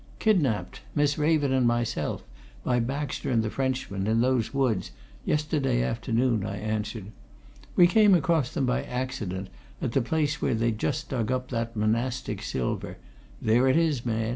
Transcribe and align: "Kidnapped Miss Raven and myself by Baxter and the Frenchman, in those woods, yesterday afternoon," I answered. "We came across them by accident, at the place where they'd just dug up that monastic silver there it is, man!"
"Kidnapped 0.17 0.81
Miss 0.95 1.19
Raven 1.19 1.53
and 1.53 1.67
myself 1.67 2.23
by 2.63 2.79
Baxter 2.79 3.29
and 3.29 3.43
the 3.43 3.51
Frenchman, 3.51 4.07
in 4.07 4.19
those 4.19 4.51
woods, 4.51 4.89
yesterday 5.25 5.83
afternoon," 5.83 6.43
I 6.43 6.57
answered. 6.57 7.11
"We 7.75 7.85
came 7.85 8.15
across 8.15 8.51
them 8.51 8.65
by 8.65 8.81
accident, 8.81 9.49
at 9.79 9.91
the 9.91 10.01
place 10.01 10.41
where 10.41 10.55
they'd 10.55 10.79
just 10.79 11.09
dug 11.09 11.31
up 11.31 11.49
that 11.49 11.75
monastic 11.75 12.41
silver 12.41 12.97
there 13.39 13.67
it 13.67 13.77
is, 13.77 14.03
man!" 14.03 14.29